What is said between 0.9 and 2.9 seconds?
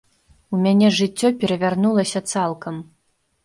жыццё перавярнулася цалкам.